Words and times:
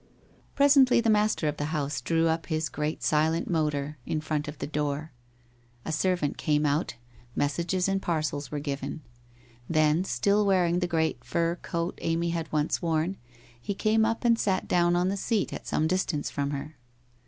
I 0.35 0.41
Presently 0.55 0.99
the 0.99 1.11
master 1.11 1.47
of 1.47 1.57
the 1.57 1.65
house 1.65 2.01
drew 2.01 2.27
up 2.27 2.47
his 2.47 2.69
great 2.69 3.03
silent 3.03 3.47
motor 3.47 3.99
in 4.03 4.19
front 4.19 4.47
of 4.47 4.57
the 4.57 4.65
door. 4.65 5.11
A 5.85 5.91
servant 5.91 6.39
came 6.39 6.65
out, 6.65 6.95
messages 7.35 7.87
and 7.87 8.01
parcels 8.01 8.49
were 8.49 8.57
given. 8.57 9.01
Then, 9.69 10.03
still 10.03 10.43
wearing 10.43 10.79
the 10.79 10.87
great 10.87 11.23
fur 11.23 11.53
coat 11.57 11.99
Amy 12.01 12.31
had 12.31 12.51
once 12.51 12.81
worn, 12.81 13.17
he 13.61 13.75
came 13.75 14.03
up 14.03 14.25
and 14.25 14.39
sat 14.39 14.67
down 14.67 14.95
on 14.95 15.09
the 15.09 15.17
seat 15.17 15.53
at 15.53 15.67
some 15.67 15.85
distance 15.85 16.31
from 16.31 16.49
her. 16.49 16.77